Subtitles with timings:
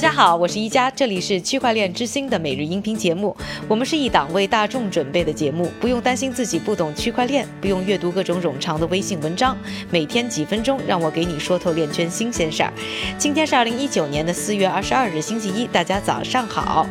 [0.00, 3.36] 大家好，我是一加，这里是区块链之星的每日音频节目。
[3.68, 9.54] 我们是一档为大众准备的节目，不用担心自己不懂区块链，不用阅读各种冗长的微信文章，
[9.90, 12.72] 每天几分钟，让我给你说透链圈新鲜事儿。
[13.18, 16.86] 今天是二零一九年的四月二十二日，星期一，大家早上好。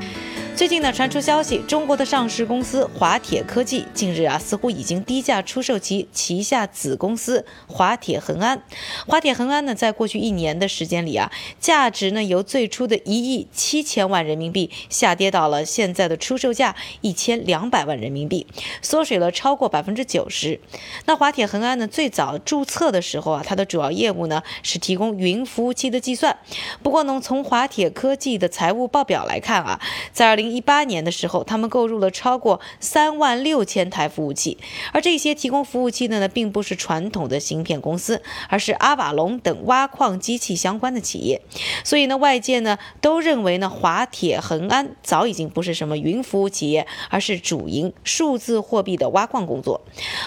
[0.59, 8.61] 最近呢，传出消息，中国的上市公司华铁科技近日啊，似乎已经低价出售其旗下子公司华铁恒安。
[9.07, 11.31] 华铁恒安呢，在过去一年的时间里啊，
[11.61, 18.45] 价值呢由最初的一亿七千万人民币下跌到了现在的出售价一千两百万人民币，
[18.81, 20.59] 缩水了超过百分之九十。
[21.05, 26.37] 那华铁恒安呢，最早注册的时候啊，它的主要业务呢是提供云服务器的计算。
[26.83, 29.79] 不过呢，从华铁科技的财务报表来看啊，
[30.11, 34.57] 在二零一八年的时候，他们购入了超过三万六千台服务器，
[34.91, 41.41] 而这些提供服务器的呢，并不是传统的芯片公司，而是阿瓦隆等挖矿机器相关的企业。
[41.83, 49.81] 所以呢，外界呢都认为呢，华铁恒安早已经不是什么云服务企业，而是主营数字货币的挖矿工作。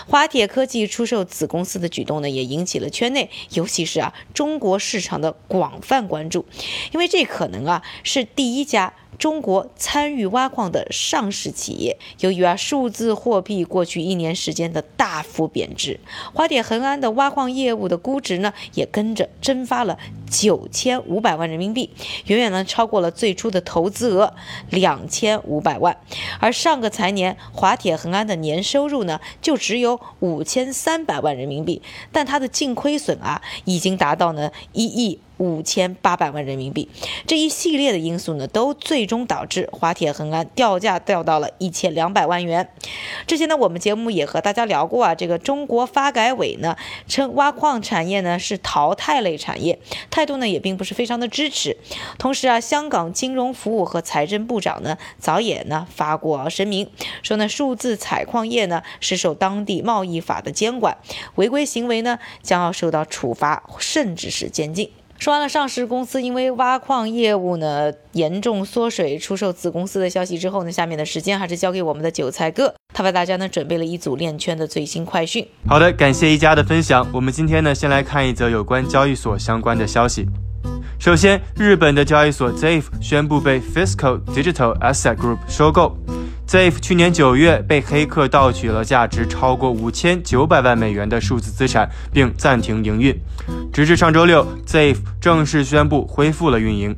[0.07, 6.47] 华铁科技出售子公司的举动呢，也引起了圈内，尤其是啊中国市场的广泛关注，
[6.93, 8.95] 因为这可能啊是第一家。
[9.19, 16.01] 中国参与挖矿的上市企业，由于啊数字货币过去一年时间的大幅贬值，
[16.33, 19.99] 华铁恒安的挖矿业务的估值呢也跟着蒸发了
[20.33, 21.91] 九千五百万人民币，
[22.25, 24.33] 远远呢超过了最初的投资额
[24.71, 25.99] 两千五百万。
[26.41, 35.21] 而上个财年，华铁恒安的年收入呢就只有五千三百万人民币，但它的净亏损啊已经达到呢一亿。
[35.39, 36.89] 五千八百万人民币，
[37.27, 42.69] 这一系列的因素呢，都最终导致华铁恒安掉价掉到了一千两百万元。
[43.27, 46.77] 之前呢，我们节目也和大家聊过啊，这个中国发改委呢
[47.09, 51.77] 称挖矿产业呢是淘汰类产业，它态度呢也并不是非常的支持。
[52.17, 56.89] 同时啊，香港金融服务和财政部长呢早也呢发过声明，
[57.25, 60.97] 说呢数字采矿业呢是受当地贸易法的监管，
[61.35, 64.93] 违规行为呢将要受到处罚，甚至是监禁。
[65.19, 75.47] 说完了上市公司因为挖矿业务呢严重缩水出售子公司的消息之后呢，下面的时间还是交给我们的韭菜哥，他为大家呢准备了一组链圈的最新快讯。
[75.67, 77.07] 好的，感谢一家的分享。
[77.13, 80.27] 我们今天呢先来看一则有关交易所相关的消息。
[80.99, 85.97] 首先，日本的交易所 ZAFE 宣布被 Fiscal Digital Asset Group 收购。
[86.47, 93.19] ZAFE 去年九月被黑客盗取了价值超过五千九百万美元的数字资产，并暂停营运。
[93.73, 96.95] 直至上周六，ZAFE 正式宣布恢复了运营。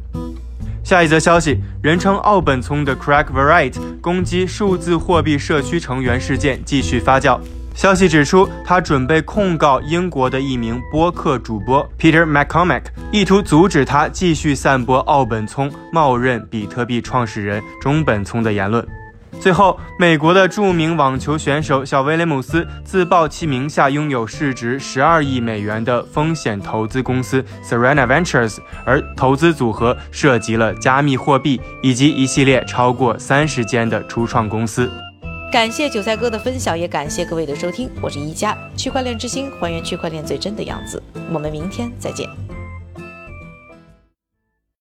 [0.84, 3.72] 下一则消息，人称奥本聪的 Crack Variet
[4.03, 7.41] 攻击数字货币社区成员事件继续发酵。
[7.75, 18.87] 消息指出，他准备控告英国的一名播客主播 Peter McCormack，意图阻止他继续散播奥本聪冒认比特币创始人中本聪的言论。
[19.41, 28.56] 最后，美国的著名网球选手小威廉姆斯自曝其名下拥有市值十二亿美元的风险投资公司 Serena Ventures，
[28.87, 34.91] 而投资组合涉及了加密货币以及一系列超过三十间的初创公司。
[35.53, 41.03] 感谢韭菜哥的分享，也感谢各位的收听，我是一加区块链之星，还原区块链最真的样子。
[41.31, 42.44] 我们明天再见。